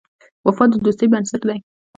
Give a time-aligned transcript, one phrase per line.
[0.45, 1.57] وفا د دوستۍ بنسټ دی.